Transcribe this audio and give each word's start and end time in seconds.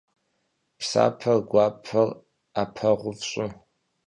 Псапэр, 0.77 1.37
гуапэр 1.49 2.09
Iэпэгъу 2.61 3.13
фщIы. 3.19 3.47